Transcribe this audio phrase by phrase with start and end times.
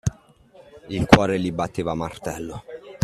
[0.89, 2.63] Il cuore gli batteva a martello.